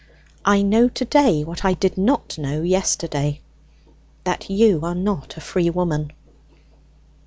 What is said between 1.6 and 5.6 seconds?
I did not know yesterday that you are not a